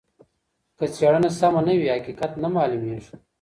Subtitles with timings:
[0.77, 3.13] که څېړنه سمه نه وي حقیقت نه معلوميږي.